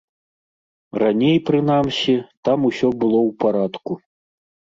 [1.03, 2.15] Раней, прынамсі,
[2.49, 3.91] там усё было ў парадку.